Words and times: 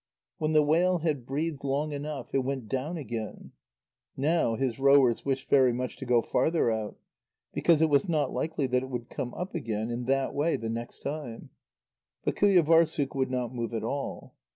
When 0.39 0.53
the 0.53 0.63
whale 0.63 0.97
had 0.97 1.27
breathed 1.27 1.63
long 1.63 1.91
enough, 1.91 2.33
it 2.33 2.39
went 2.39 2.67
down 2.67 2.97
again. 2.97 3.51
Now 4.17 4.55
his 4.55 4.79
rowers 4.79 5.23
wished 5.23 5.47
very 5.47 5.71
much 5.71 5.95
to 5.97 6.07
go 6.07 6.23
farther 6.23 6.71
out, 6.71 6.97
because 7.53 7.83
it 7.83 7.89
was 7.91 8.09
not 8.09 8.33
likely 8.33 8.65
that 8.65 8.81
it 8.81 8.89
would 8.89 9.09
come 9.11 9.31
up 9.35 9.53
again 9.53 9.91
in 9.91 10.05
that 10.05 10.33
way 10.33 10.55
the 10.55 10.69
next 10.69 11.01
time. 11.03 11.51
But 12.23 12.33
Qujâvârssuk 12.33 13.13
would 13.13 13.29
not 13.29 13.53
move 13.53 13.75
at 13.75 13.83
all. 13.83 14.33